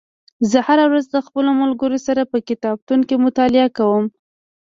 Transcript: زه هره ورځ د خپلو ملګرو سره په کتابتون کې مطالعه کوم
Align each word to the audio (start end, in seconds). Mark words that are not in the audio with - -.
زه 0.51 0.59
هره 0.67 0.85
ورځ 0.89 1.05
د 1.13 1.17
خپلو 1.25 1.49
ملګرو 1.61 1.97
سره 2.07 2.21
په 2.31 2.37
کتابتون 2.49 2.99
کې 3.07 3.15
مطالعه 3.25 3.69
کوم 3.77 4.05